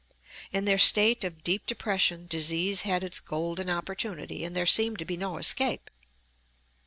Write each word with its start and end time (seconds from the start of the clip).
In 0.51 0.65
their 0.65 0.79
state 0.79 1.23
of 1.23 1.43
deep 1.43 1.67
depression 1.67 2.25
disease 2.25 2.81
had 2.81 3.03
its 3.03 3.19
golden 3.19 3.69
opportunity, 3.69 4.43
and 4.43 4.55
there 4.57 4.65
seemed 4.65 4.97
to 4.97 5.05
be 5.05 5.15
no 5.15 5.37
escape. 5.37 5.91